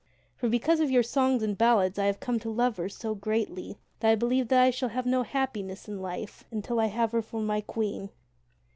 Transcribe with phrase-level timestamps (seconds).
[0.35, 3.77] For because of your songs and ballads I have come to love her so greatly
[3.99, 7.21] that I believe that I shall have no happiness in life until I have her
[7.21, 8.09] for my Queen.